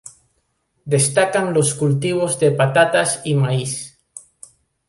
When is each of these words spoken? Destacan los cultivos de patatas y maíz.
Destacan 0.85 1.53
los 1.53 1.75
cultivos 1.75 2.39
de 2.39 2.49
patatas 2.49 3.21
y 3.23 3.35
maíz. 3.35 3.99